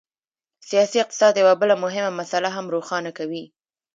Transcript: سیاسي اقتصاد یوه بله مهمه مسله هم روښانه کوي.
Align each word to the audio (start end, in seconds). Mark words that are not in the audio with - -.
سیاسي 0.67 0.97
اقتصاد 1.03 1.33
یوه 1.41 1.53
بله 1.61 1.75
مهمه 1.83 2.11
مسله 2.19 2.49
هم 2.55 2.65
روښانه 2.75 3.11
کوي. 3.17 3.43